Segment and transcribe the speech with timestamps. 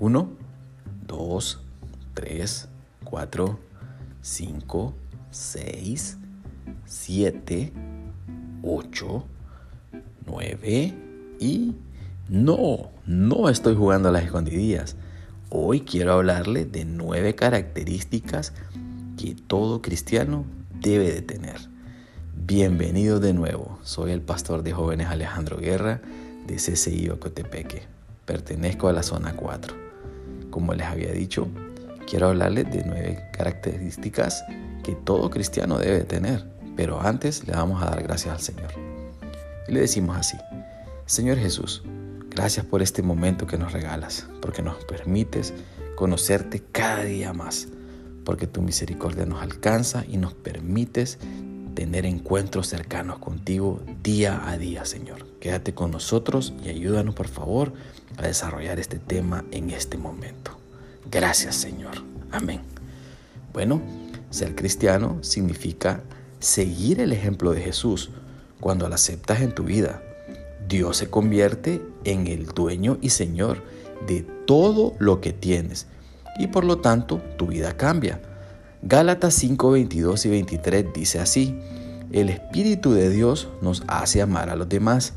[0.00, 0.28] 1,
[1.08, 1.60] 2,
[2.14, 2.68] 3,
[3.02, 3.58] 4,
[4.22, 4.94] 5,
[5.30, 6.18] 6,
[6.84, 7.72] 7,
[8.62, 9.24] 8,
[10.26, 10.94] 9
[11.40, 11.74] y
[12.28, 14.94] no, no estoy jugando a las escondidillas.
[15.50, 18.52] Hoy quiero hablarle de nueve características
[19.16, 20.44] que todo cristiano
[20.80, 21.56] debe de tener.
[22.36, 26.00] Bienvenido de nuevo, soy el pastor de jóvenes Alejandro Guerra
[26.46, 27.82] de CCI Ocotepeque.
[28.26, 29.87] Pertenezco a la zona 4.
[30.58, 31.46] Como les había dicho,
[32.10, 34.44] quiero hablarles de nueve características
[34.82, 36.44] que todo cristiano debe tener.
[36.76, 38.72] Pero antes le vamos a dar gracias al Señor.
[39.68, 40.36] Y le decimos así,
[41.06, 41.84] Señor Jesús,
[42.30, 45.54] Gracias por este momento que nos regalas, porque nos permites
[45.96, 47.68] conocerte cada día más,
[48.24, 51.18] porque tu misericordia nos alcanza y nos permites
[51.78, 55.24] tener encuentros cercanos contigo día a día, Señor.
[55.38, 57.72] Quédate con nosotros y ayúdanos, por favor,
[58.16, 60.58] a desarrollar este tema en este momento.
[61.08, 62.02] Gracias, Señor.
[62.32, 62.62] Amén.
[63.52, 63.80] Bueno,
[64.30, 66.02] ser cristiano significa
[66.40, 68.10] seguir el ejemplo de Jesús
[68.58, 70.02] cuando lo aceptas en tu vida
[70.68, 73.62] Dios se convierte en el dueño y señor
[74.08, 75.86] de todo lo que tienes
[76.40, 78.20] y por lo tanto tu vida cambia.
[78.82, 81.58] Gálatas 5, 22 y 23 dice así,
[82.12, 85.14] el Espíritu de Dios nos hace amar a los demás,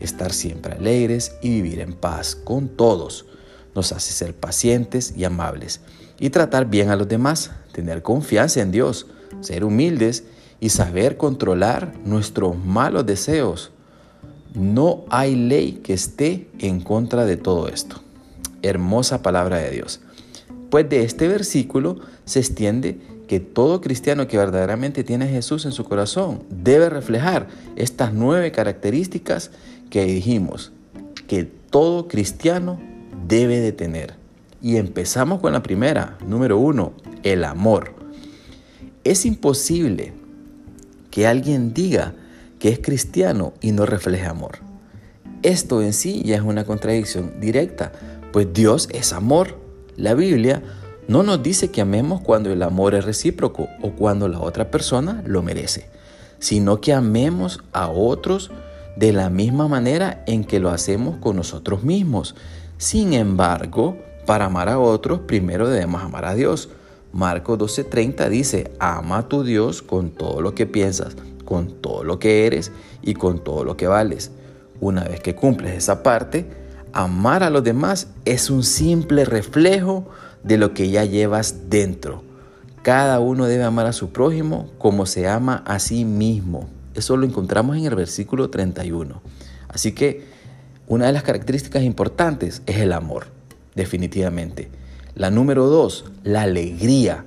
[0.00, 3.24] estar siempre alegres y vivir en paz con todos.
[3.72, 5.80] Nos hace ser pacientes y amables
[6.18, 9.06] y tratar bien a los demás, tener confianza en Dios,
[9.42, 10.24] ser humildes
[10.58, 13.70] y saber controlar nuestros malos deseos.
[14.54, 18.02] No hay ley que esté en contra de todo esto.
[18.62, 20.00] Hermosa palabra de Dios.
[20.74, 25.70] Pues de este versículo se extiende que todo cristiano que verdaderamente tiene a Jesús en
[25.70, 29.52] su corazón debe reflejar estas nueve características
[29.88, 30.72] que dijimos
[31.28, 32.80] que todo cristiano
[33.28, 34.14] debe de tener.
[34.60, 37.94] Y empezamos con la primera, número uno, el amor.
[39.04, 40.12] Es imposible
[41.12, 42.14] que alguien diga
[42.58, 44.58] que es cristiano y no refleja amor.
[45.44, 47.92] Esto en sí ya es una contradicción directa,
[48.32, 49.62] pues Dios es amor.
[49.96, 50.62] La Biblia
[51.06, 55.22] no nos dice que amemos cuando el amor es recíproco o cuando la otra persona
[55.26, 55.88] lo merece,
[56.38, 58.50] sino que amemos a otros
[58.96, 62.34] de la misma manera en que lo hacemos con nosotros mismos.
[62.78, 63.96] Sin embargo,
[64.26, 66.70] para amar a otros, primero debemos amar a Dios.
[67.12, 72.18] Marcos 12:30 dice, ama a tu Dios con todo lo que piensas, con todo lo
[72.18, 72.72] que eres
[73.02, 74.32] y con todo lo que vales.
[74.80, 76.63] Una vez que cumples esa parte,
[76.94, 80.08] amar a los demás es un simple reflejo
[80.44, 82.22] de lo que ya llevas dentro.
[82.82, 86.68] Cada uno debe amar a su prójimo como se ama a sí mismo.
[86.94, 89.20] Eso lo encontramos en el versículo 31.
[89.68, 90.24] Así que
[90.86, 93.26] una de las características importantes es el amor,
[93.74, 94.70] definitivamente.
[95.16, 97.24] La número dos, la alegría.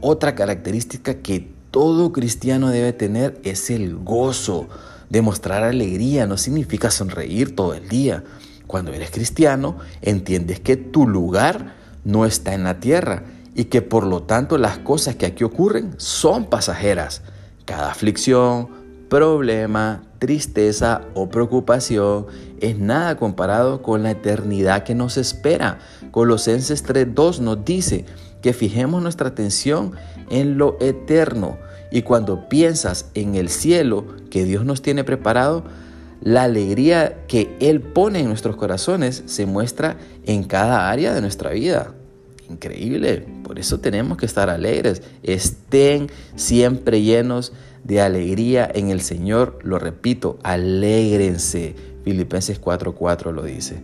[0.00, 4.68] Otra característica que todo cristiano debe tener es el gozo.
[5.10, 8.22] Demostrar alegría no significa sonreír todo el día.
[8.66, 14.04] Cuando eres cristiano, entiendes que tu lugar no está en la tierra y que por
[14.04, 17.22] lo tanto las cosas que aquí ocurren son pasajeras.
[17.64, 18.68] Cada aflicción,
[19.08, 22.26] problema, tristeza o preocupación
[22.60, 25.78] es nada comparado con la eternidad que nos espera.
[26.10, 28.06] Colosenses 3.2 nos dice
[28.42, 29.92] que fijemos nuestra atención
[30.30, 31.58] en lo eterno.
[31.90, 35.64] Y cuando piensas en el cielo que Dios nos tiene preparado,
[36.24, 41.50] la alegría que Él pone en nuestros corazones se muestra en cada área de nuestra
[41.50, 41.92] vida.
[42.48, 45.02] Increíble, por eso tenemos que estar alegres.
[45.22, 47.52] Estén siempre llenos
[47.84, 49.58] de alegría en el Señor.
[49.62, 51.74] Lo repito, alégrense.
[52.04, 53.76] Filipenses 4:4 lo dice.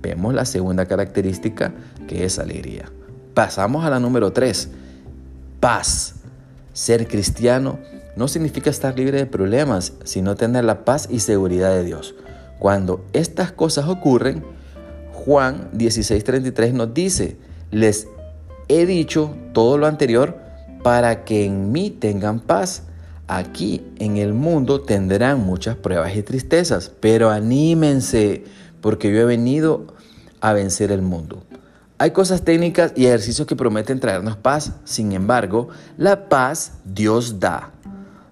[0.00, 1.74] Vemos la segunda característica
[2.08, 2.90] que es alegría.
[3.34, 4.70] Pasamos a la número 3,
[5.60, 6.14] paz.
[6.72, 7.78] Ser cristiano
[8.16, 12.14] no significa estar libre de problemas, sino tener la paz y seguridad de Dios.
[12.58, 14.44] Cuando estas cosas ocurren,
[15.12, 17.36] Juan 16:33 nos dice,
[17.70, 18.08] les
[18.68, 20.38] he dicho todo lo anterior
[20.82, 22.84] para que en mí tengan paz.
[23.26, 28.44] Aquí en el mundo tendrán muchas pruebas y tristezas, pero anímense,
[28.82, 29.86] porque yo he venido
[30.40, 31.42] a vencer el mundo.
[31.96, 34.72] Hay cosas técnicas y ejercicios que prometen traernos paz.
[34.84, 37.73] Sin embargo, la paz Dios da.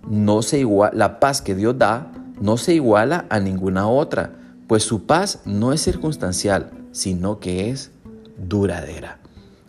[0.08, 4.32] No se iguala, la paz que Dios da no se iguala a ninguna otra,
[4.66, 7.90] pues su paz no es circunstancial, sino que es
[8.36, 9.18] duradera.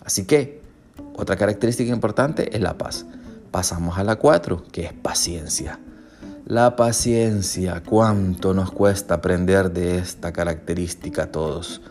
[0.04, 0.62] Así que,
[1.16, 3.06] otra característica importante es la paz.
[3.52, 5.80] Pasamos a la cuatro, que es paciencia.
[6.46, 11.82] La paciencia, cuánto nos cuesta aprender de esta característica a todos.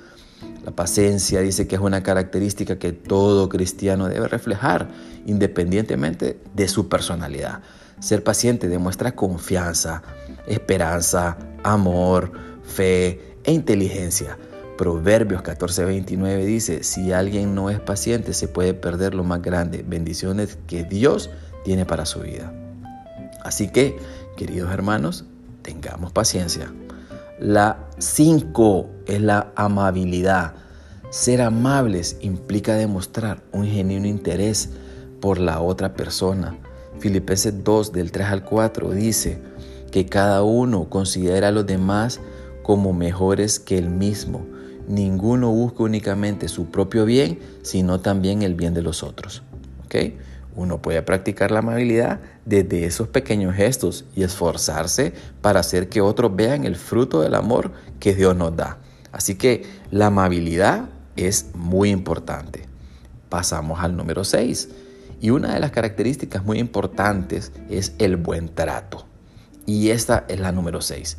[0.64, 4.88] La paciencia dice que es una característica que todo cristiano debe reflejar,
[5.26, 7.60] independientemente de su personalidad.
[8.00, 10.02] Ser paciente demuestra confianza,
[10.46, 12.32] esperanza, amor,
[12.64, 14.38] fe e inteligencia.
[14.76, 20.58] Proverbios 14:29 dice, si alguien no es paciente se puede perder lo más grande, bendiciones
[20.66, 21.30] que Dios
[21.64, 22.52] tiene para su vida.
[23.44, 23.96] Así que,
[24.36, 25.24] queridos hermanos,
[25.62, 26.72] tengamos paciencia.
[27.38, 30.54] La 5 es la amabilidad.
[31.10, 34.70] Ser amables implica demostrar un genuino interés
[35.20, 36.56] por la otra persona.
[37.02, 39.36] Filipenses 2 del 3 al 4 dice
[39.90, 42.20] que cada uno considera a los demás
[42.62, 44.46] como mejores que él mismo.
[44.86, 49.42] Ninguno busca únicamente su propio bien, sino también el bien de los otros.
[49.86, 50.16] ¿Okay?
[50.54, 56.36] Uno puede practicar la amabilidad desde esos pequeños gestos y esforzarse para hacer que otros
[56.36, 58.78] vean el fruto del amor que Dios nos da.
[59.10, 60.84] Así que la amabilidad
[61.16, 62.62] es muy importante.
[63.28, 64.68] Pasamos al número 6.
[65.22, 69.06] Y una de las características muy importantes es el buen trato.
[69.66, 71.16] Y esta es la número 6.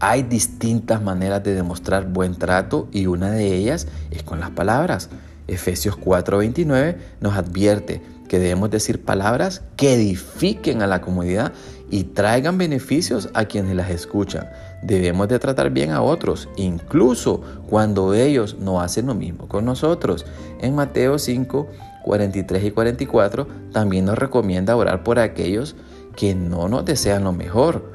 [0.00, 5.10] Hay distintas maneras de demostrar buen trato y una de ellas es con las palabras.
[5.46, 11.52] Efesios 4:29 nos advierte que debemos decir palabras que edifiquen a la comunidad
[11.90, 14.48] y traigan beneficios a quienes las escuchan.
[14.82, 20.24] Debemos de tratar bien a otros, incluso cuando ellos no hacen lo mismo con nosotros.
[20.62, 21.68] En Mateo 5,
[22.04, 25.74] 43 y 44 también nos recomienda orar por aquellos
[26.14, 27.92] que no nos desean lo mejor.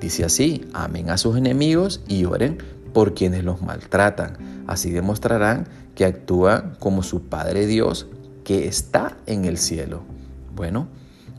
[0.00, 2.58] Dice así, amen a sus enemigos y oren
[2.92, 4.64] por quienes los maltratan.
[4.68, 5.66] Así demostrarán
[5.96, 8.06] que actúan como su Padre Dios
[8.44, 10.02] que está en el cielo.
[10.54, 10.86] Bueno,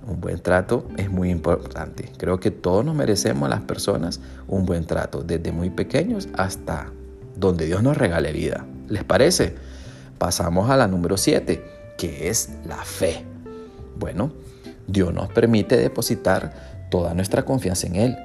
[0.06, 2.12] un buen trato es muy importante.
[2.18, 6.92] Creo que todos nos merecemos las personas un buen trato, desde muy pequeños hasta
[7.38, 8.66] donde Dios nos regale vida.
[8.89, 9.56] ¿Les parece?
[10.18, 13.24] Pasamos a la número 7, que es la fe.
[14.00, 14.31] Bueno,
[14.88, 18.18] Dios nos permite depositar toda nuestra confianza en Él,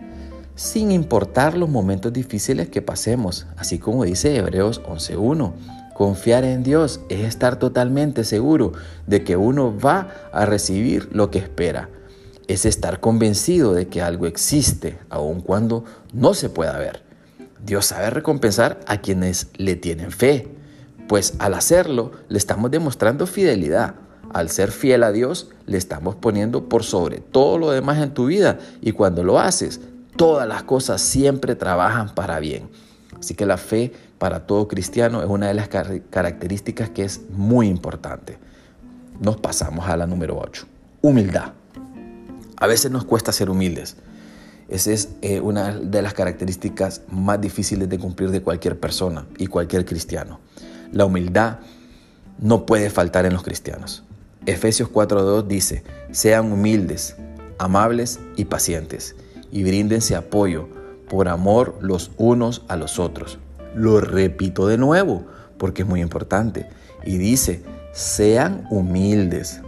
[0.54, 5.52] sin importar los momentos difíciles que pasemos, así como dice Hebreos 11.1.
[5.92, 8.72] Confiar en Dios es estar totalmente seguro
[9.06, 11.88] de que uno va a recibir lo que espera.
[12.46, 17.02] Es estar convencido de que algo existe, aun cuando no se pueda ver.
[17.64, 20.48] Dios sabe recompensar a quienes le tienen fe,
[21.08, 23.94] pues al hacerlo le estamos demostrando fidelidad.
[24.32, 28.26] Al ser fiel a Dios, le estamos poniendo por sobre todo lo demás en tu
[28.26, 29.80] vida y cuando lo haces,
[30.16, 32.68] todas las cosas siempre trabajan para bien.
[33.18, 37.68] Así que la fe para todo cristiano es una de las características que es muy
[37.68, 38.38] importante.
[39.20, 40.66] Nos pasamos a la número 8.
[41.02, 41.52] Humildad.
[42.56, 43.96] A veces nos cuesta ser humildes.
[44.68, 49.46] Esa es eh, una de las características más difíciles de cumplir de cualquier persona y
[49.46, 50.40] cualquier cristiano.
[50.92, 51.58] La humildad
[52.38, 54.02] no puede faltar en los cristianos.
[54.46, 57.16] Efesios 4.2 dice, sean humildes,
[57.58, 59.16] amables y pacientes,
[59.50, 60.68] y bríndense apoyo
[61.08, 63.38] por amor los unos a los otros.
[63.74, 65.24] Lo repito de nuevo
[65.58, 66.66] porque es muy importante.
[67.04, 69.60] Y dice, sean humildes,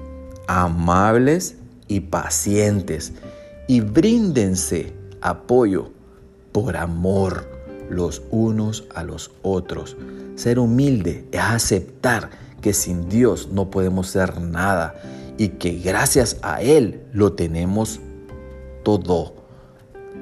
[0.47, 1.57] amables
[1.89, 3.13] y pacientes
[3.67, 5.91] y bríndense apoyo
[6.53, 7.56] por amor
[7.91, 9.97] los unos a los otros.
[10.37, 14.95] Ser humilde es aceptar que sin Dios no podemos ser nada
[15.39, 18.01] y que gracias a Él lo tenemos
[18.83, 19.35] todo.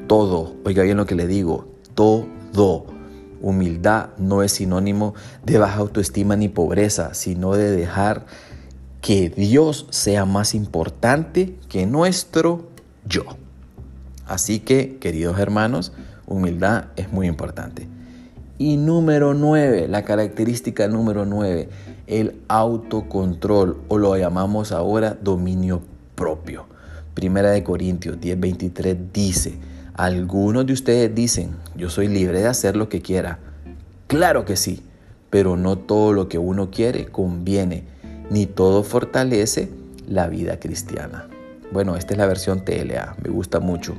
[0.06, 0.54] Todo.
[0.64, 1.68] Oiga bien lo que le digo.
[1.94, 2.87] Todo.
[3.40, 8.26] Humildad no es sinónimo de baja autoestima ni pobreza, sino de dejar
[9.00, 12.68] que Dios sea más importante que nuestro
[13.06, 13.25] yo.
[14.26, 15.92] Así que, queridos hermanos,
[16.26, 17.88] humildad es muy importante.
[18.59, 21.69] Y número nueve, la característica número nueve,
[22.07, 25.83] el autocontrol o lo llamamos ahora dominio
[26.14, 26.66] propio.
[27.14, 29.54] Primera de Corintios 10:23 dice,
[29.95, 33.38] algunos de ustedes dicen, yo soy libre de hacer lo que quiera.
[34.07, 34.83] Claro que sí,
[35.31, 37.85] pero no todo lo que uno quiere conviene,
[38.31, 39.69] ni todo fortalece
[40.07, 41.28] la vida cristiana.
[41.73, 43.95] Bueno, esta es la versión TLA, me gusta mucho.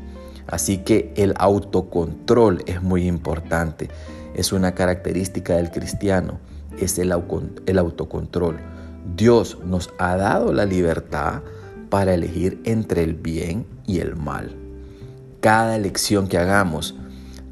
[0.48, 3.90] Así que el autocontrol es muy importante.
[4.36, 6.40] Es una característica del cristiano,
[6.80, 8.58] es el, autocontrol.
[9.16, 11.42] Dios nos ha dado la libertad
[11.90, 14.56] para elegir entre el bien y el mal.
[15.40, 16.96] Cada elección que hagamos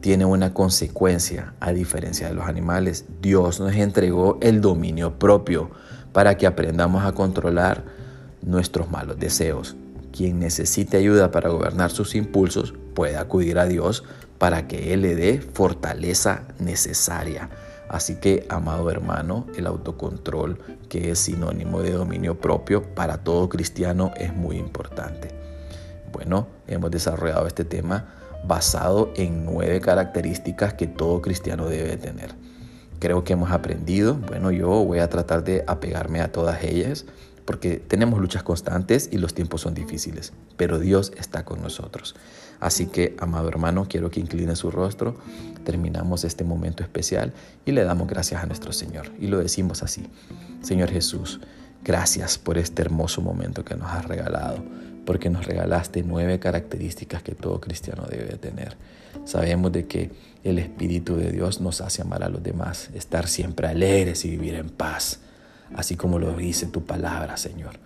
[0.01, 3.05] tiene una consecuencia, a diferencia de los animales.
[3.21, 5.71] Dios nos entregó el dominio propio
[6.11, 7.85] para que aprendamos a controlar
[8.41, 9.77] nuestros malos deseos.
[10.11, 14.03] Quien necesite ayuda para gobernar sus impulsos puede acudir a Dios
[14.37, 17.49] para que Él le dé fortaleza necesaria.
[17.89, 20.59] Así que, amado hermano, el autocontrol,
[20.89, 25.29] que es sinónimo de dominio propio, para todo cristiano es muy importante.
[26.11, 28.13] Bueno, hemos desarrollado este tema
[28.45, 32.35] basado en nueve características que todo cristiano debe tener.
[32.99, 37.05] Creo que hemos aprendido, bueno, yo voy a tratar de apegarme a todas ellas
[37.45, 42.15] porque tenemos luchas constantes y los tiempos son difíciles, pero Dios está con nosotros.
[42.59, 45.17] Así que, amado hermano, quiero que incline su rostro,
[45.65, 47.33] terminamos este momento especial
[47.65, 49.11] y le damos gracias a nuestro Señor.
[49.19, 50.07] Y lo decimos así,
[50.61, 51.41] Señor Jesús,
[51.83, 54.63] gracias por este hermoso momento que nos has regalado,
[55.05, 58.77] porque nos regalaste nueve características que todo cristiano debe tener.
[59.25, 60.11] Sabemos de que
[60.43, 64.55] el Espíritu de Dios nos hace amar a los demás, estar siempre alegres y vivir
[64.55, 65.19] en paz,
[65.75, 67.79] así como lo dice tu palabra, Señor.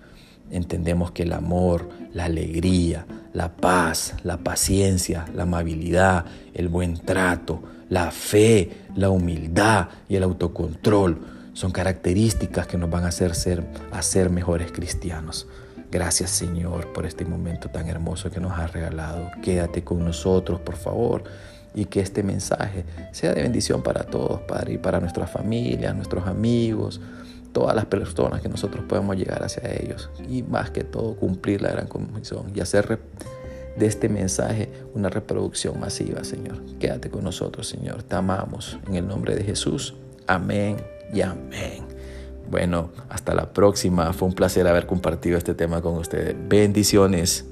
[0.49, 7.61] Entendemos que el amor, la alegría, la paz, la paciencia, la amabilidad, el buen trato,
[7.89, 11.17] la fe, la humildad y el autocontrol
[11.53, 15.47] son características que nos van a hacer ser, a mejores cristianos.
[15.91, 19.31] Gracias Señor por este momento tan hermoso que nos has regalado.
[19.41, 21.23] Quédate con nosotros, por favor,
[21.73, 26.27] y que este mensaje sea de bendición para todos, Padre, y para nuestras familias, nuestros
[26.27, 27.01] amigos,
[27.57, 31.71] todas las personas que nosotros podemos llegar hacia ellos y más que todo cumplir la
[31.71, 32.99] gran comisión y hacer
[33.75, 36.61] de este mensaje una reproducción masiva, Señor.
[36.79, 38.03] Quédate con nosotros, Señor.
[38.03, 39.95] Te amamos en el nombre de Jesús.
[40.27, 40.77] Amén
[41.11, 41.83] y amén.
[42.47, 44.13] Bueno, hasta la próxima.
[44.13, 46.35] Fue un placer haber compartido este tema con ustedes.
[46.47, 47.43] Bendiciones.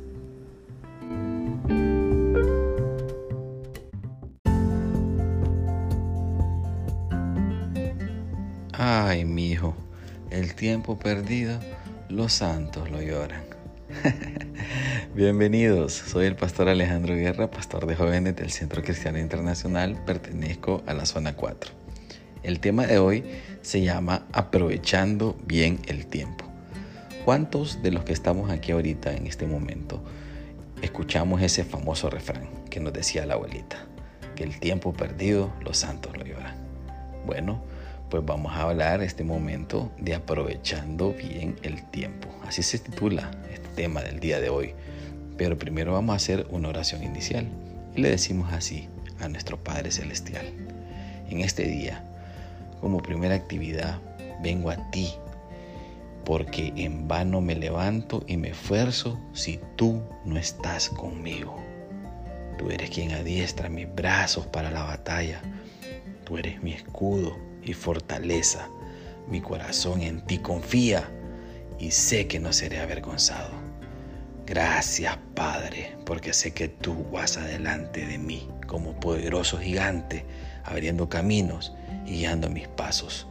[8.72, 9.74] Ay, mi hijo
[10.36, 11.58] el tiempo perdido,
[12.10, 13.44] los santos lo lloran.
[15.16, 20.94] Bienvenidos, soy el pastor Alejandro Guerra, pastor de jóvenes del Centro Cristiano Internacional, pertenezco a
[20.94, 21.72] la zona 4.
[22.44, 23.24] El tema de hoy
[23.62, 26.44] se llama Aprovechando bien el tiempo.
[27.24, 30.04] ¿Cuántos de los que estamos aquí ahorita en este momento
[30.82, 33.86] escuchamos ese famoso refrán que nos decía la abuelita?
[34.36, 36.58] Que el tiempo perdido, los santos lo lloran.
[37.26, 37.64] Bueno,
[38.16, 42.30] pues vamos a hablar este momento de aprovechando bien el tiempo.
[42.48, 44.74] Así se titula este tema del día de hoy.
[45.36, 47.46] Pero primero vamos a hacer una oración inicial
[47.94, 48.88] y le decimos así
[49.20, 50.46] a nuestro Padre Celestial.
[51.30, 52.06] En este día,
[52.80, 54.00] como primera actividad,
[54.42, 55.12] vengo a ti
[56.24, 61.62] porque en vano me levanto y me esfuerzo si tú no estás conmigo.
[62.58, 65.42] Tú eres quien adiestra mis brazos para la batalla.
[66.24, 68.70] Tú eres mi escudo y fortaleza.
[69.28, 71.10] Mi corazón en ti confía
[71.80, 73.50] y sé que no seré avergonzado.
[74.46, 80.24] Gracias, Padre, porque sé que tú vas adelante de mí como poderoso gigante,
[80.64, 81.74] abriendo caminos
[82.06, 83.28] y guiando mis pasos.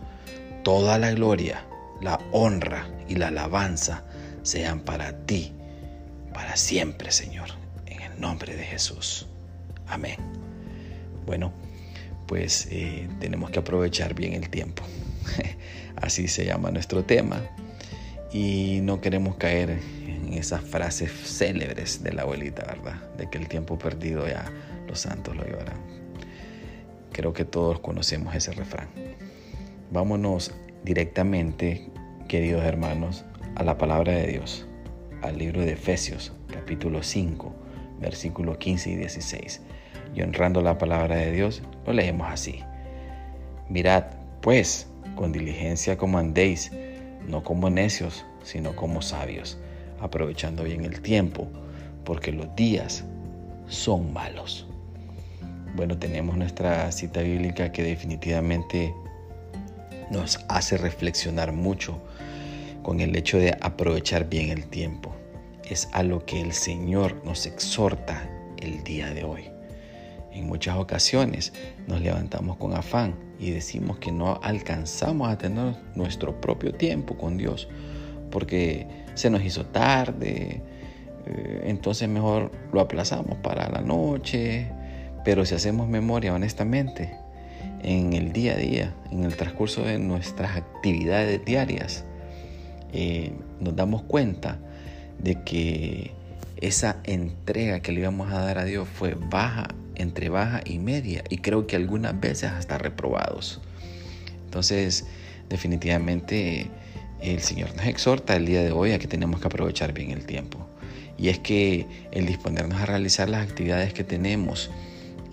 [0.64, 1.64] Toda la gloria,
[2.00, 4.03] la honra y la alabanza
[4.43, 5.53] sean para ti,
[6.33, 7.50] para siempre, Señor,
[7.87, 9.29] en el nombre de Jesús.
[9.87, 10.17] Amén.
[11.26, 11.53] Bueno,
[12.26, 14.83] pues eh, tenemos que aprovechar bien el tiempo.
[15.97, 17.43] Así se llama nuestro tema.
[18.33, 23.00] Y no queremos caer en esas frases célebres de la abuelita, ¿verdad?
[23.16, 24.50] De que el tiempo perdido ya
[24.88, 25.76] los santos lo lloran.
[27.12, 28.88] Creo que todos conocemos ese refrán.
[29.93, 30.52] Vámonos
[30.83, 31.88] directamente,
[32.26, 34.66] queridos hermanos, a la palabra de Dios,
[35.23, 37.54] al libro de Efesios, capítulo 5,
[38.00, 39.61] versículos 15 y 16
[40.15, 42.61] y honrando la palabra de Dios, lo leemos así.
[43.69, 44.05] Mirad,
[44.41, 46.71] pues, con diligencia como andéis,
[47.27, 49.59] no como necios, sino como sabios,
[50.01, 51.49] aprovechando bien el tiempo,
[52.05, 53.05] porque los días
[53.67, 54.67] son malos.
[55.75, 58.95] Bueno, tenemos nuestra cita bíblica que definitivamente
[60.11, 62.01] nos hace reflexionar mucho
[62.83, 65.15] con el hecho de aprovechar bien el tiempo.
[65.69, 69.54] Es a lo que el Señor nos exhorta el día de hoy.
[70.35, 71.53] En muchas ocasiones
[71.87, 77.37] nos levantamos con afán y decimos que no alcanzamos a tener nuestro propio tiempo con
[77.37, 77.69] Dios
[78.33, 80.61] porque se nos hizo tarde,
[81.26, 84.67] eh, entonces mejor lo aplazamos para la noche,
[85.25, 87.14] pero si hacemos memoria honestamente,
[87.85, 92.05] en el día a día, en el transcurso de nuestras actividades diarias,
[92.93, 94.59] eh, nos damos cuenta
[95.21, 96.11] de que
[96.61, 101.25] esa entrega que le íbamos a dar a Dios fue baja entre baja y media
[101.29, 103.61] y creo que algunas veces hasta reprobados.
[104.45, 105.07] Entonces,
[105.49, 106.71] definitivamente
[107.21, 110.27] el Señor nos exhorta el día de hoy a que tenemos que aprovechar bien el
[110.27, 110.67] tiempo.
[111.17, 114.71] Y es que el disponernos a realizar las actividades que tenemos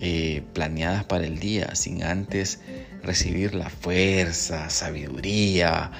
[0.00, 2.60] eh, planeadas para el día sin antes
[3.02, 5.90] recibir la fuerza, sabiduría,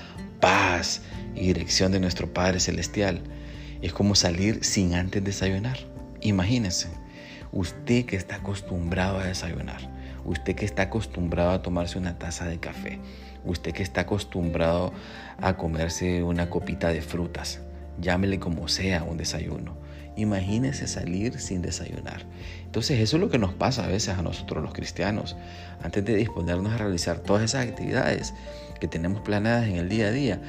[0.40, 1.02] paz
[1.34, 3.22] y dirección de nuestro Padre Celestial.
[3.80, 5.78] Es como salir sin antes desayunar.
[6.20, 6.88] Imagínense,
[7.52, 9.80] usted que está acostumbrado a desayunar,
[10.24, 12.98] usted que está acostumbrado a tomarse una taza de café,
[13.44, 14.92] usted que está acostumbrado
[15.38, 17.60] a comerse una copita de frutas,
[18.00, 19.80] llámele como sea un desayuno.
[20.14, 22.26] Imagínese salir sin desayunar.
[22.64, 25.38] Entonces eso es lo que nos pasa a veces a nosotros los cristianos.
[25.82, 28.34] Antes de disponernos a realizar todas esas actividades
[28.78, 30.42] que tenemos planeadas en el día a día,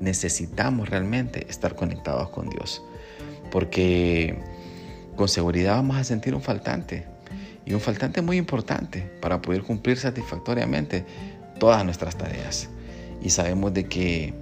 [0.00, 2.82] necesitamos realmente estar conectados con Dios.
[3.50, 4.38] Porque
[5.16, 7.04] con seguridad vamos a sentir un faltante.
[7.64, 11.04] Y un faltante muy importante para poder cumplir satisfactoriamente
[11.58, 12.68] todas nuestras tareas.
[13.22, 14.32] Y sabemos de que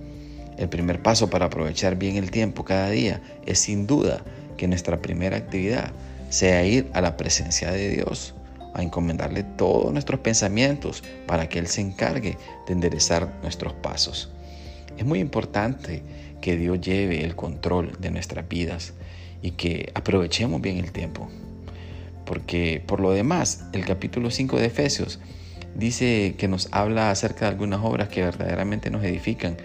[0.59, 4.23] el primer paso para aprovechar bien el tiempo cada día es sin duda
[4.59, 5.91] que nuestra primera actividad
[6.29, 8.35] sea ir a la presencia de Dios,
[8.75, 14.31] a encomendarle todos nuestros pensamientos para que Él se encargue de enderezar nuestros pasos.
[14.99, 16.03] Es muy importante
[16.41, 18.93] que Dios lleve el control de nuestras vidas
[19.45, 21.29] y que aprovechemos bien el tiempo.
[22.25, 25.21] Porque por lo demás, el capítulo 5 de Efesios
[25.75, 29.59] dice que nos habla acerca de algunas obras que verdaderamente nos edifican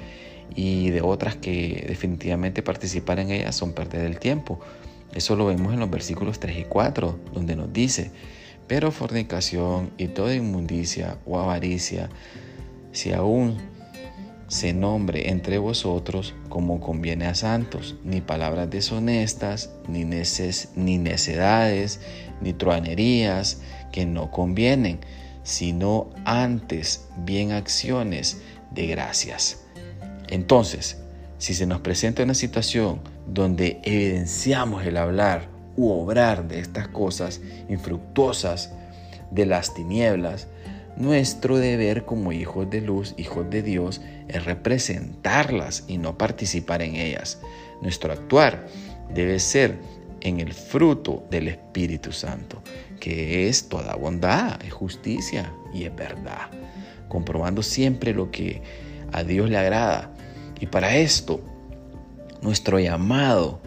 [0.53, 4.59] y de otras que definitivamente participar en ellas son perder el tiempo.
[5.13, 8.12] Eso lo vemos en los versículos 3 y 4, donde nos dice,
[8.67, 12.09] pero fornicación y toda inmundicia o avaricia,
[12.91, 13.55] si aún
[14.50, 22.01] se nombre entre vosotros como conviene a santos, ni palabras deshonestas, ni, neces ni necedades,
[22.41, 25.00] ni truanerías que no convienen,
[25.44, 28.41] sino antes bien acciones
[28.72, 29.62] de gracias.
[30.29, 30.98] Entonces,
[31.38, 37.39] si se nos presenta una situación donde evidenciamos el hablar u obrar de estas cosas
[37.70, 38.74] infructuosas
[39.32, 40.48] de las tinieblas,
[41.00, 46.95] nuestro deber como hijos de luz, hijos de Dios, es representarlas y no participar en
[46.95, 47.39] ellas.
[47.82, 48.67] Nuestro actuar
[49.13, 49.80] debe ser
[50.21, 52.62] en el fruto del Espíritu Santo,
[53.00, 56.52] que es toda bondad, es justicia y es verdad,
[57.08, 58.62] comprobando siempre lo que
[59.12, 60.12] a Dios le agrada
[60.60, 61.39] y para esto,
[62.41, 63.62] nuestro llamado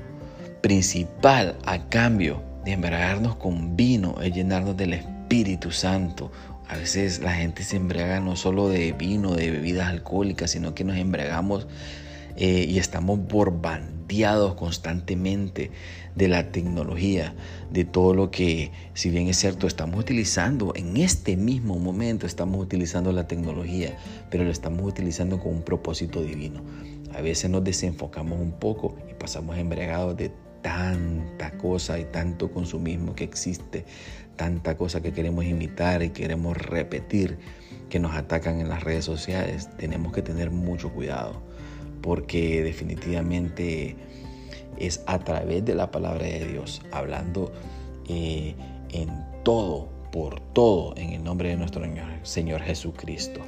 [0.61, 6.31] principal a cambio de embriagarnos con vino es llenarnos del Espíritu Santo.
[6.69, 10.85] A veces la gente se embriaga no solo de vino, de bebidas alcohólicas, sino que
[10.85, 11.67] nos embriagamos
[12.37, 15.71] eh, y estamos borbandeados constantemente
[16.15, 17.35] de la tecnología,
[17.71, 22.63] de todo lo que, si bien es cierto, estamos utilizando en este mismo momento, estamos
[22.63, 23.97] utilizando la tecnología,
[24.31, 26.63] pero lo estamos utilizando con un propósito divino.
[27.15, 30.31] A veces nos desenfocamos un poco y pasamos embriagados de
[30.63, 33.85] tanta cosa y tanto consumismo que existe,
[34.43, 37.39] tanta cosa que queremos imitar y queremos repetir
[37.89, 39.69] que nos atacan en las redes sociales.
[39.77, 41.41] Tenemos que tener mucho cuidado
[42.01, 43.95] porque definitivamente
[44.79, 47.53] es a través de la palabra de Dios, hablando
[48.09, 48.57] eh,
[48.91, 49.11] en
[49.45, 51.85] todo, por todo, en el nombre de nuestro
[52.25, 53.43] Señor Jesucristo.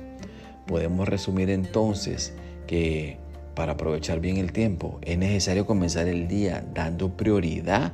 [0.64, 2.34] Podemos resumir entonces
[2.68, 3.18] que
[3.56, 7.92] para aprovechar bien el tiempo es necesario comenzar el día dando prioridad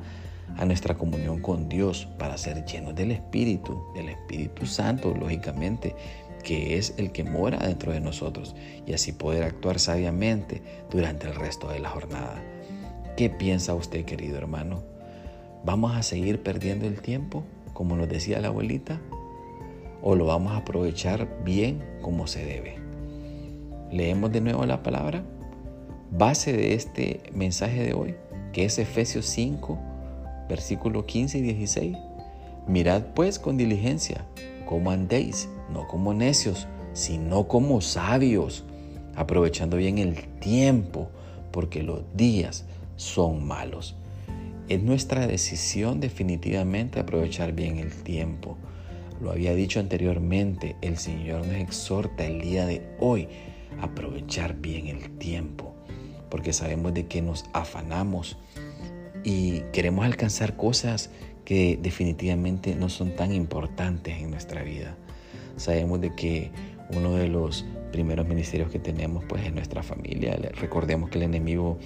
[0.57, 5.95] a nuestra comunión con Dios para ser llenos del Espíritu, del Espíritu Santo, lógicamente,
[6.43, 11.35] que es el que mora dentro de nosotros y así poder actuar sabiamente durante el
[11.35, 12.41] resto de la jornada.
[13.17, 14.83] ¿Qué piensa usted, querido hermano?
[15.63, 18.99] ¿Vamos a seguir perdiendo el tiempo, como nos decía la abuelita?
[20.01, 22.77] ¿O lo vamos a aprovechar bien como se debe?
[23.91, 25.23] Leemos de nuevo la palabra.
[26.11, 28.15] Base de este mensaje de hoy,
[28.53, 29.77] que es Efesios 5,
[30.51, 31.97] versículo 15 y 16.
[32.67, 34.25] Mirad pues con diligencia
[34.65, 38.65] cómo andéis no como necios, sino como sabios,
[39.15, 41.09] aprovechando bien el tiempo,
[41.51, 42.65] porque los días
[42.97, 43.95] son malos.
[44.67, 48.57] Es nuestra decisión definitivamente aprovechar bien el tiempo.
[49.21, 53.29] Lo había dicho anteriormente, el Señor nos exhorta el día de hoy
[53.79, 55.73] a aprovechar bien el tiempo,
[56.29, 58.37] porque sabemos de que nos afanamos
[59.23, 61.09] y queremos alcanzar cosas
[61.45, 64.95] que definitivamente no son tan importantes en nuestra vida.
[65.57, 66.51] Sabemos de que
[66.95, 70.37] uno de los primeros ministerios que tenemos pues es nuestra familia.
[70.53, 71.77] Recordemos que el enemigo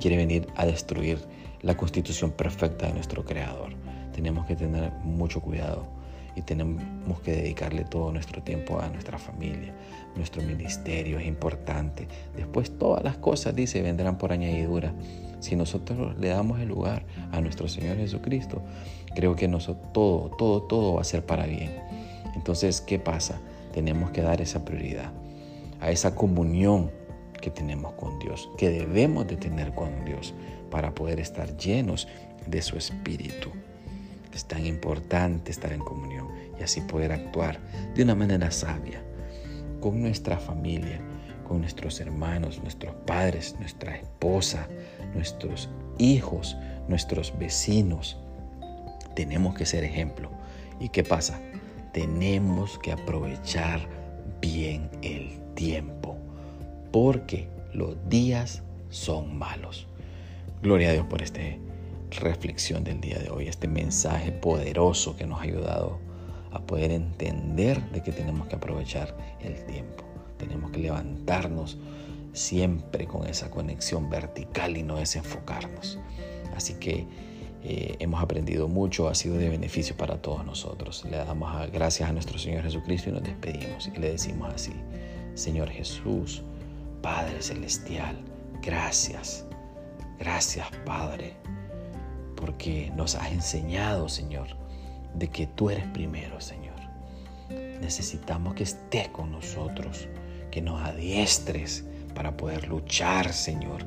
[0.00, 1.18] quiere venir a destruir
[1.62, 3.72] la constitución perfecta de nuestro creador.
[4.12, 5.95] Tenemos que tener mucho cuidado
[6.36, 9.74] y tenemos que dedicarle todo nuestro tiempo a nuestra familia.
[10.14, 12.06] Nuestro ministerio es importante.
[12.36, 14.94] Después todas las cosas, dice, vendrán por añadidura.
[15.40, 18.62] Si nosotros le damos el lugar a nuestro Señor Jesucristo,
[19.14, 19.48] creo que
[19.92, 21.70] todo, todo, todo va a ser para bien.
[22.34, 23.40] Entonces, ¿qué pasa?
[23.72, 25.10] Tenemos que dar esa prioridad
[25.80, 26.90] a esa comunión
[27.40, 30.34] que tenemos con Dios, que debemos de tener con Dios
[30.70, 32.08] para poder estar llenos
[32.46, 33.50] de su Espíritu.
[34.32, 36.15] Es tan importante estar en comunión
[36.58, 37.58] y así poder actuar
[37.94, 39.02] de una manera sabia
[39.80, 41.00] con nuestra familia,
[41.46, 44.68] con nuestros hermanos, nuestros padres, nuestra esposa,
[45.14, 46.56] nuestros hijos,
[46.88, 48.18] nuestros vecinos.
[49.14, 50.30] Tenemos que ser ejemplo.
[50.80, 51.40] ¿Y qué pasa?
[51.92, 53.80] Tenemos que aprovechar
[54.40, 56.16] bien el tiempo,
[56.90, 59.86] porque los días son malos.
[60.62, 61.40] Gloria a Dios por esta
[62.10, 66.05] reflexión del día de hoy, este mensaje poderoso que nos ha ayudado
[66.50, 70.04] a poder entender de que tenemos que aprovechar el tiempo.
[70.38, 71.78] Tenemos que levantarnos
[72.32, 75.98] siempre con esa conexión vertical y no desenfocarnos.
[76.54, 77.06] Así que
[77.68, 81.04] eh, hemos aprendido mucho, ha sido de beneficio para todos nosotros.
[81.10, 84.72] Le damos gracias a nuestro Señor Jesucristo y nos despedimos y le decimos así,
[85.34, 86.42] Señor Jesús,
[87.02, 88.16] Padre Celestial,
[88.62, 89.44] gracias,
[90.18, 91.34] gracias Padre,
[92.36, 94.48] porque nos has enseñado, Señor,
[95.18, 96.76] de que tú eres primero, Señor.
[97.80, 100.08] Necesitamos que estés con nosotros,
[100.50, 103.84] que nos adiestres para poder luchar, Señor,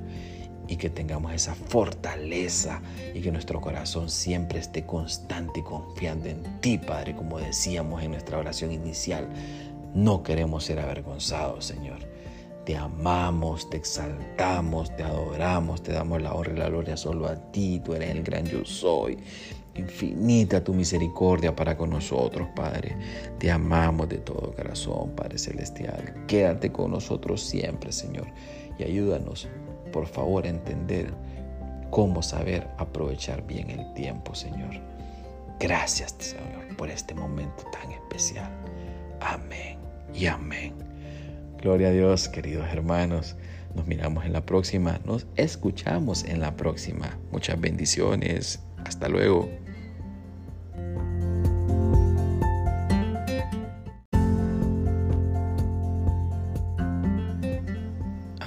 [0.68, 2.82] y que tengamos esa fortaleza
[3.14, 8.12] y que nuestro corazón siempre esté constante y confiando en ti, Padre, como decíamos en
[8.12, 9.28] nuestra oración inicial.
[9.96, 11.98] No queremos ser avergonzados, Señor.
[12.66, 17.36] Te amamos, te exaltamos, te adoramos, te damos la honra y la gloria solo a
[17.52, 17.82] ti.
[17.84, 19.18] Tú eres el gran yo soy.
[19.80, 22.96] Infinita tu misericordia para con nosotros, Padre.
[23.38, 26.26] Te amamos de todo corazón, Padre Celestial.
[26.28, 28.28] Quédate con nosotros siempre, Señor.
[28.78, 29.48] Y ayúdanos
[29.92, 31.14] por favor, entender
[31.90, 34.70] cómo saber aprovechar bien el tiempo, Señor.
[35.60, 38.52] Gracias, Señor, por este momento tan especial.
[39.22, 39.78] Amén
[40.14, 40.74] y amén.
[41.62, 43.36] Gloria a Dios, queridos hermanos.
[43.76, 47.20] Nos miramos en la próxima, nos escuchamos en la próxima.
[47.32, 48.62] Muchas bendiciones.
[48.86, 49.50] Hasta luego.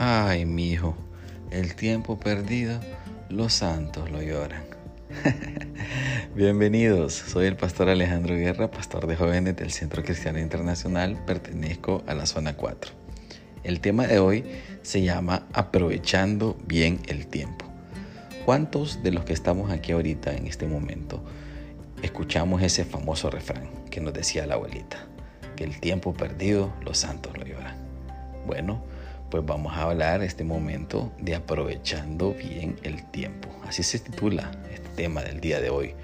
[0.05, 0.97] Ay, mi hijo
[1.53, 2.81] el tiempo perdido,
[3.29, 4.65] los santos lo lloran.
[6.35, 12.15] Bienvenidos, soy el pastor Alejandro Guerra, pastor de jóvenes del Centro Cristiano Internacional, pertenezco a
[12.15, 12.91] la zona 4.
[13.63, 14.45] El tema de hoy
[14.83, 17.67] se llama Aprovechando bien el tiempo.
[18.45, 21.23] ¿Cuántos de los que estamos aquí ahorita en este momento
[22.03, 25.07] escuchamos ese famoso refrán que nos decía la abuelita?
[25.55, 27.77] Que el tiempo perdido, los santos lo lloran.
[28.49, 28.83] Bueno,
[29.33, 33.49] pues vamos a hablar este momento de aprovechando bien el tiempo.
[33.67, 35.95] Así se titula este tema del día de hoy.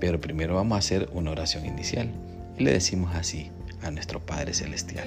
[0.00, 2.10] Pero primero vamos a hacer una oración inicial
[2.58, 3.52] y le decimos así
[3.84, 5.06] a nuestro Padre Celestial.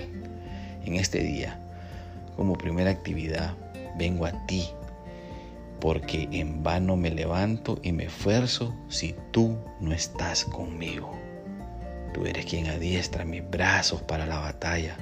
[0.86, 1.60] En este día,
[2.38, 3.54] como primera actividad,
[3.98, 4.70] vengo a ti
[5.82, 11.12] porque en vano me levanto y me esfuerzo si tú no estás conmigo.
[12.14, 14.96] Tú eres quien adiestra mis brazos para la batalla.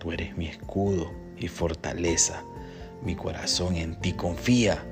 [0.00, 2.42] Tú eres mi escudo y fortaleza.
[3.02, 4.84] Mi corazón en ti confía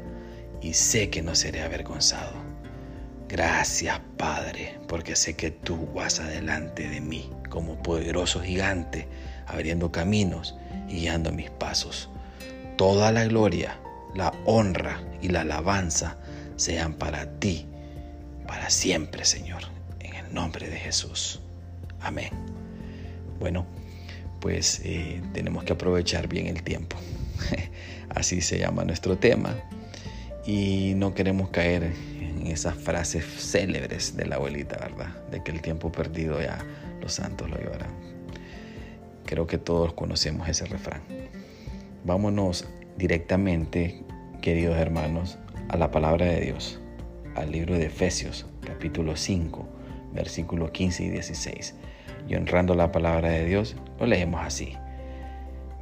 [0.61, 2.33] y sé que no seré avergonzado.
[3.29, 9.09] Gracias, Padre, porque sé que tú vas adelante de mí como poderoso gigante,
[9.47, 10.55] abriendo caminos
[10.89, 12.11] y guiando mis pasos.
[12.77, 13.79] Toda la gloria,
[14.15, 16.17] la honra y la alabanza
[16.57, 17.67] sean para ti,
[18.47, 19.63] para siempre, Señor,
[20.01, 21.41] en el nombre de Jesús.
[22.01, 22.31] Amén.
[23.41, 23.67] Bueno,
[24.45, 26.99] pues eh, tenemos que aprovechar bien el tiempo.
[28.11, 29.55] Así se llama nuestro tema.
[30.45, 31.85] Y no queremos caer
[32.21, 35.17] en esas frases célebres de la abuelita, ¿verdad?
[35.31, 36.63] De que el tiempo perdido ya
[37.01, 37.89] los santos lo llevarán.
[39.25, 41.01] Creo que todos conocemos ese refrán.
[42.05, 42.67] Vámonos
[42.99, 44.03] directamente,
[44.43, 45.39] queridos hermanos,
[45.71, 46.79] a la palabra de Dios,
[47.35, 49.67] al libro de Efesios, capítulo 5,
[50.13, 51.75] versículos 15 y 16
[52.29, 54.77] y honrando la palabra de Dios, lo leemos así.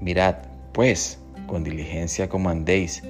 [0.01, 0.37] Mirad,
[0.73, 3.03] pues, con diligencia como andéis,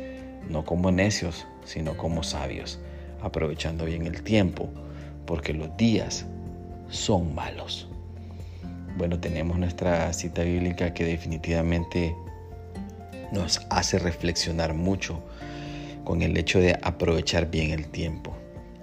[0.49, 2.81] no como necios, sino como sabios,
[3.23, 4.69] aprovechando bien el tiempo,
[5.27, 6.27] porque los días
[6.89, 7.89] son malos.
[8.97, 12.15] Bueno, tenemos nuestra cita bíblica que definitivamente
[13.33, 15.23] nos hace reflexionar mucho
[16.05, 18.37] con el hecho de aprovechar bien el tiempo.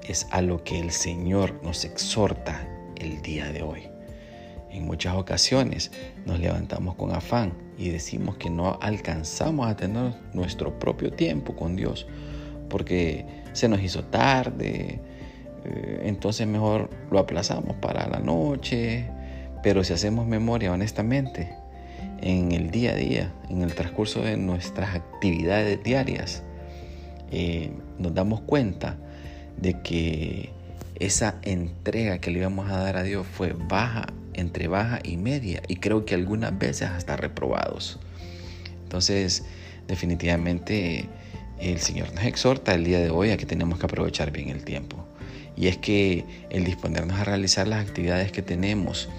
[0.08, 3.89] Es a lo que el Señor nos exhorta el día de hoy.
[4.72, 5.92] En muchas ocasiones
[6.26, 11.76] nos levantamos con afán y decimos que no alcanzamos a tener nuestro propio tiempo con
[11.76, 12.06] Dios
[12.70, 15.00] porque se nos hizo tarde,
[15.66, 19.06] eh, entonces mejor lo aplazamos para la noche,
[19.64, 21.52] pero si hacemos memoria honestamente,
[22.22, 26.44] en el día a día, en el transcurso de nuestras actividades diarias,
[27.32, 28.98] eh, nos damos cuenta
[29.58, 30.50] de que
[30.96, 35.62] esa entrega que le íbamos a dar a Dios fue baja, entre baja y media,
[35.68, 38.00] y creo que algunas veces hasta reprobados.
[38.84, 39.44] Entonces,
[39.88, 41.06] definitivamente
[41.60, 44.64] el Señor nos exhorta el día de hoy a que tenemos que aprovechar bien el
[44.64, 45.06] tiempo.
[45.56, 49.10] Y es que el disponernos a realizar las actividades que tenemos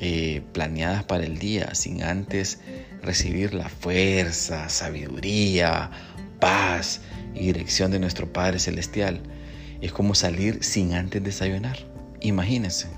[0.00, 2.60] eh, planeadas para el día, sin antes
[3.02, 5.90] recibir la fuerza, sabiduría,
[6.40, 7.00] paz
[7.34, 9.20] y dirección de nuestro Padre Celestial,
[9.80, 11.78] es como salir sin antes desayunar.
[12.20, 12.88] Imagínense,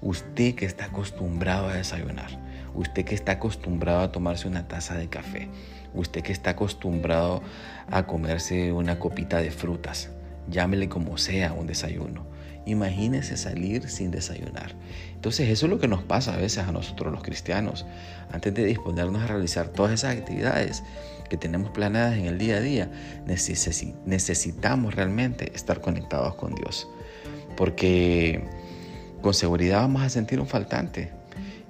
[0.00, 2.30] usted que está acostumbrado a desayunar,
[2.74, 5.48] usted que está acostumbrado a tomarse una taza de café,
[5.94, 7.42] usted que está acostumbrado
[7.90, 10.10] a comerse una copita de frutas,
[10.48, 12.26] llámele como sea un desayuno.
[12.66, 14.74] Imagínese salir sin desayunar.
[15.14, 17.86] Entonces eso es lo que nos pasa a veces a nosotros los cristianos.
[18.30, 20.82] Antes de disponernos a realizar todas esas actividades
[21.30, 22.90] que tenemos planeadas en el día a día,
[24.04, 26.86] necesitamos realmente estar conectados con Dios.
[27.56, 28.44] Porque
[29.20, 31.10] con seguridad vamos a sentir un faltante.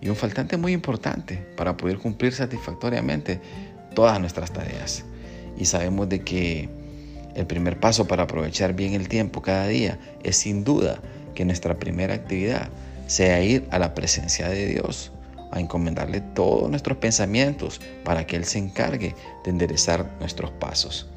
[0.00, 3.40] Y un faltante muy importante para poder cumplir satisfactoriamente
[3.94, 5.04] todas nuestras tareas.
[5.58, 6.68] Y sabemos de que
[7.34, 11.00] el primer paso para aprovechar bien el tiempo cada día es sin duda
[11.34, 12.68] que nuestra primera actividad
[13.06, 15.10] sea ir a la presencia de Dios,
[15.50, 21.08] a encomendarle todos nuestros pensamientos para que Él se encargue de enderezar nuestros pasos.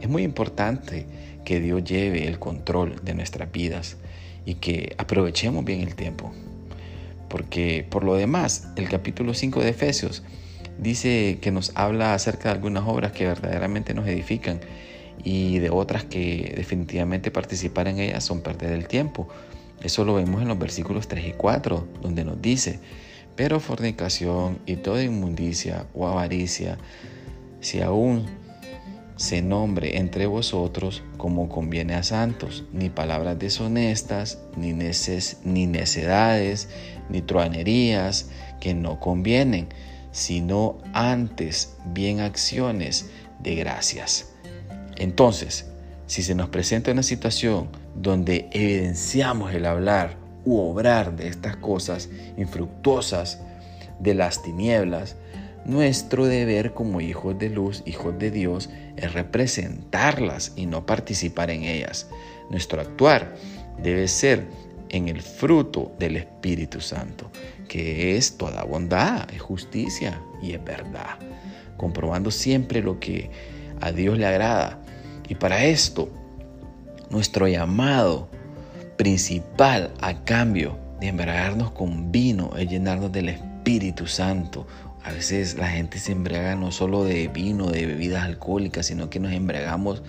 [0.00, 1.06] Es muy importante
[1.44, 3.96] que Dios lleve el control de nuestras vidas
[4.46, 6.32] y que aprovechemos bien el tiempo.
[7.28, 10.22] Porque por lo demás, el capítulo 5 de Efesios
[10.78, 14.60] dice que nos habla acerca de algunas obras que verdaderamente nos edifican
[15.22, 19.28] y de otras que definitivamente participar en ellas son perder el tiempo.
[19.82, 22.78] Eso lo vemos en los versículos 3 y 4, donde nos dice,
[23.36, 26.78] pero fornicación y toda inmundicia o avaricia,
[27.60, 28.26] si aún
[29.16, 36.68] se nombre entre vosotros como conviene a santos, ni palabras deshonestas, ni, neces ni necedades,
[37.08, 39.68] ni truanerías que no convienen,
[40.10, 44.32] sino antes bien acciones de gracias.
[44.96, 45.66] Entonces,
[46.06, 52.08] si se nos presenta una situación donde evidenciamos el hablar u obrar de estas cosas
[52.36, 53.40] infructuosas
[54.00, 55.16] de las tinieblas,
[55.64, 61.64] nuestro deber como hijos de luz, hijos de Dios, es representarlas y no participar en
[61.64, 62.08] ellas.
[62.50, 63.34] Nuestro actuar
[63.82, 64.46] debe ser
[64.90, 67.30] en el fruto del Espíritu Santo,
[67.68, 71.18] que es toda bondad, es justicia y es verdad,
[71.76, 73.30] comprobando siempre lo que
[73.80, 74.78] a Dios le agrada.
[75.28, 76.08] Y para esto,
[77.10, 78.28] nuestro llamado
[78.96, 84.66] principal a cambio de embriagarnos con vino es llenarnos del Espíritu Santo.
[85.04, 89.20] A veces la gente se embriaga no solo de vino, de bebidas alcohólicas, sino que
[89.20, 90.02] nos embriagamos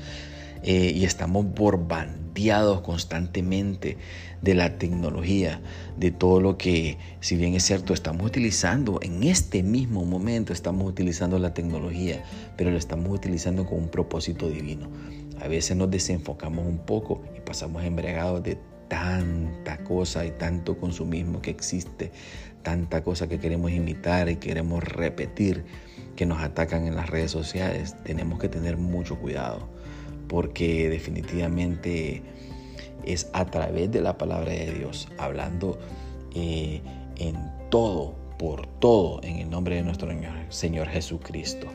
[0.63, 3.97] eh, y estamos borbandeados constantemente
[4.41, 5.59] de la tecnología,
[5.97, 10.87] de todo lo que, si bien es cierto, estamos utilizando en este mismo momento, estamos
[10.87, 12.23] utilizando la tecnología,
[12.55, 14.87] pero lo estamos utilizando con un propósito divino.
[15.41, 21.41] A veces nos desenfocamos un poco y pasamos embriagados de tanta cosa y tanto consumismo
[21.41, 22.11] que existe,
[22.65, 25.63] tanta cosa que queremos imitar y queremos repetir
[26.15, 27.95] que nos atacan en las redes sociales.
[28.03, 29.69] Tenemos que tener mucho cuidado
[30.27, 32.23] porque definitivamente
[33.05, 35.77] es a través de la palabra de Dios, hablando
[36.33, 36.81] eh,
[37.17, 37.35] en
[37.69, 40.09] todo, por todo, en el nombre de nuestro
[40.49, 41.67] Señor Jesucristo.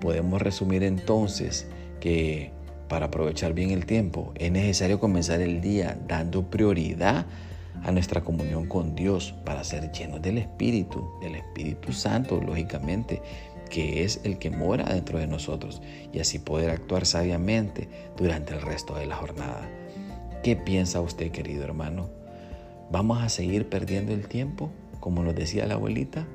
[0.00, 1.66] Podemos resumir entonces
[2.00, 2.50] que
[2.88, 7.26] para aprovechar bien el tiempo es necesario comenzar el día dando prioridad
[7.82, 13.20] a nuestra comunión con Dios para ser llenos del Espíritu, del Espíritu Santo, lógicamente,
[13.70, 15.82] que es el que mora dentro de nosotros
[16.12, 19.68] y así poder actuar sabiamente durante el resto de la jornada.
[20.42, 22.08] ¿Qué piensa usted, querido hermano?
[22.90, 26.26] ¿Vamos a seguir perdiendo el tiempo, como nos decía la abuelita?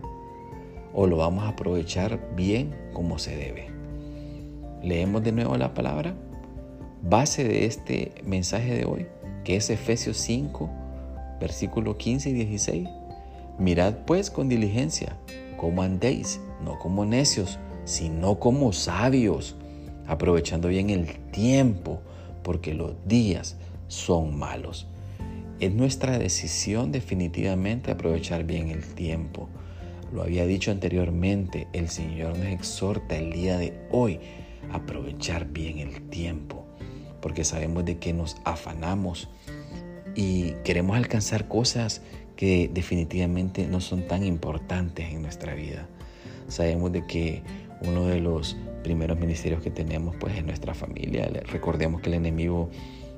[0.93, 3.67] ¿O lo vamos a aprovechar bien como se debe?
[4.83, 6.15] Leemos de nuevo la palabra.
[7.01, 9.07] Base de este mensaje de hoy,
[9.43, 10.69] que es Efesios 5,
[11.39, 12.89] versículo 15 y 16.
[13.57, 15.17] Mirad pues con diligencia
[15.57, 19.55] cómo andéis no como necios, sino como sabios,
[20.07, 22.01] aprovechando bien el tiempo,
[22.43, 24.87] porque los días son malos.
[25.59, 29.49] Es nuestra decisión definitivamente aprovechar bien el tiempo.
[30.13, 34.19] Lo había dicho anteriormente, el Señor nos exhorta el día de hoy
[34.71, 36.65] a aprovechar bien el tiempo,
[37.21, 39.29] porque sabemos de que nos afanamos
[40.19, 42.01] y queremos alcanzar cosas
[42.35, 45.87] que definitivamente no son tan importantes en nuestra vida.
[46.49, 47.41] Sabemos de que
[47.87, 51.29] uno de los primeros ministerios que tenemos pues es nuestra familia.
[51.45, 52.69] Recordemos que el enemigo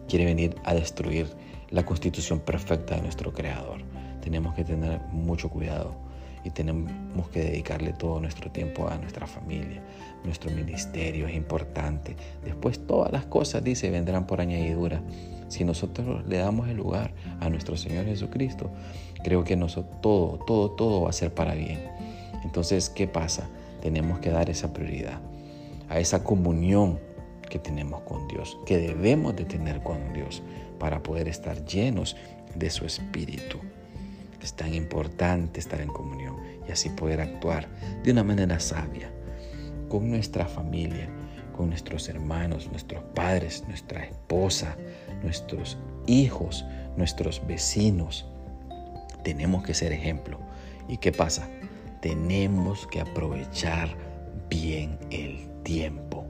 [0.08, 1.26] quiere venir a destruir
[1.72, 3.82] la constitución perfecta de nuestro Creador.
[4.22, 5.96] Tenemos que tener mucho cuidado
[6.44, 9.82] y tenemos que dedicarle todo nuestro tiempo a nuestra familia.
[10.24, 12.16] Nuestro ministerio es importante.
[12.46, 15.02] Después todas las cosas, dice, vendrán por añadidura.
[15.52, 18.72] Si nosotros le damos el lugar a nuestro Señor Jesucristo,
[19.24, 21.88] creo que nosotros, todo, todo, todo va a ser para bien.
[22.44, 23.50] Entonces, ¿qué pasa?
[23.82, 25.20] Tenemos que dar esa prioridad
[25.90, 27.00] a esa comunión
[27.50, 30.42] que tenemos con Dios, que debemos de tener con Dios
[30.80, 32.16] para poder estar llenos
[32.56, 33.58] de su Espíritu.
[34.42, 36.38] Es tan importante estar en comunión
[36.68, 37.68] y así poder actuar
[38.04, 39.12] de una manera sabia
[39.90, 41.10] con nuestra familia,
[41.56, 44.78] con nuestros hermanos, nuestros padres, nuestra esposa,
[45.24, 46.66] nuestros hijos,
[46.98, 48.26] nuestros vecinos.
[49.24, 50.40] Tenemos que ser ejemplo.
[50.88, 51.50] ¿Y qué pasa?
[52.02, 53.90] Tenemos que aprovechar
[54.50, 56.26] bien el tiempo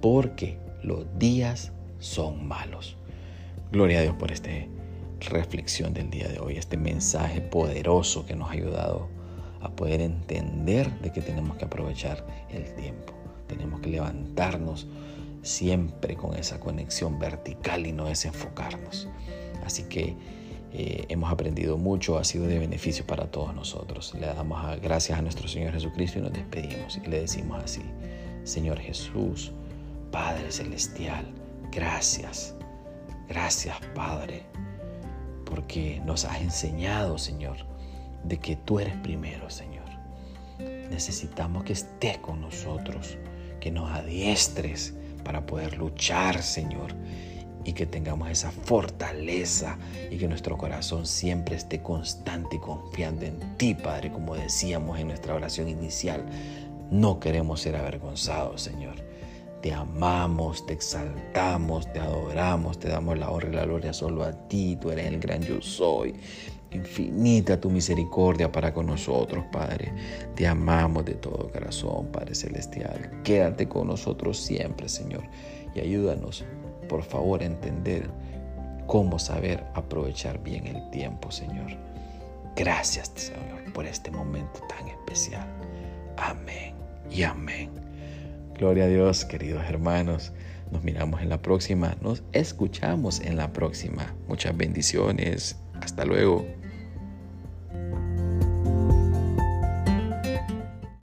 [0.00, 2.96] porque los días son malos.
[3.70, 4.50] Gloria a Dios por esta
[5.20, 9.08] reflexión del día de hoy, este mensaje poderoso que nos ha ayudado
[9.60, 13.14] a poder entender de que tenemos que aprovechar el tiempo.
[13.46, 14.88] Tenemos que levantarnos
[15.42, 19.08] siempre con esa conexión vertical y no desenfocarnos.
[19.64, 20.16] Así que
[20.72, 24.14] eh, hemos aprendido mucho, ha sido de beneficio para todos nosotros.
[24.18, 27.82] Le damos gracias a nuestro Señor Jesucristo y nos despedimos y le decimos así,
[28.44, 29.52] Señor Jesús,
[30.10, 31.26] Padre Celestial,
[31.70, 32.54] gracias,
[33.28, 34.44] gracias Padre,
[35.44, 37.58] porque nos has enseñado, Señor,
[38.24, 39.82] de que tú eres primero, Señor.
[40.58, 43.18] Necesitamos que estés con nosotros,
[43.60, 46.94] que nos adiestres para poder luchar, Señor,
[47.64, 49.78] y que tengamos esa fortaleza
[50.10, 55.08] y que nuestro corazón siempre esté constante y confiando en ti, Padre, como decíamos en
[55.08, 56.24] nuestra oración inicial.
[56.90, 58.96] No queremos ser avergonzados, Señor.
[59.62, 64.32] Te amamos, te exaltamos, te adoramos, te damos la honra y la gloria solo a
[64.48, 64.76] ti.
[64.80, 66.14] Tú eres el gran yo soy.
[66.72, 69.92] Infinita tu misericordia para con nosotros, Padre.
[70.34, 73.22] Te amamos de todo corazón, Padre Celestial.
[73.24, 75.22] Quédate con nosotros siempre, Señor.
[75.74, 76.44] Y ayúdanos,
[76.88, 78.08] por favor, a entender
[78.86, 81.76] cómo saber aprovechar bien el tiempo, Señor.
[82.56, 85.46] Gracias, Señor, por este momento tan especial.
[86.16, 86.74] Amén
[87.10, 87.70] y amén.
[88.58, 90.32] Gloria a Dios, queridos hermanos.
[90.70, 91.96] Nos miramos en la próxima.
[92.00, 94.14] Nos escuchamos en la próxima.
[94.26, 95.56] Muchas bendiciones.
[95.80, 96.46] Hasta luego.